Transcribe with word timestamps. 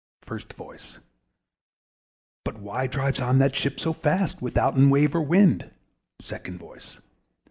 FIRST 0.23 0.53
VOICE. 0.53 0.97
But 2.43 2.57
why 2.57 2.87
drives 2.87 3.19
on 3.19 3.37
that 3.37 3.55
ship 3.55 3.79
so 3.79 3.93
fast, 3.93 4.41
Without 4.41 4.75
or 4.75 4.87
wave 4.87 5.13
or 5.13 5.21
wind? 5.21 5.69
SECOND 6.19 6.57
VOICE. 6.57 6.97